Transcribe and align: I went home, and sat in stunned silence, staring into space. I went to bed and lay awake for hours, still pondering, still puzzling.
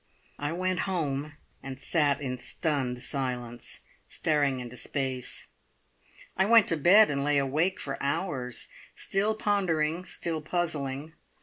I 0.39 0.51
went 0.51 0.79
home, 0.89 1.33
and 1.61 1.77
sat 1.79 2.21
in 2.21 2.39
stunned 2.39 3.03
silence, 3.03 3.81
staring 4.09 4.59
into 4.59 4.75
space. 4.75 5.45
I 6.35 6.47
went 6.47 6.67
to 6.69 6.75
bed 6.77 7.11
and 7.11 7.23
lay 7.23 7.37
awake 7.37 7.79
for 7.79 8.01
hours, 8.01 8.67
still 8.95 9.35
pondering, 9.35 10.03
still 10.03 10.41
puzzling. 10.41 11.13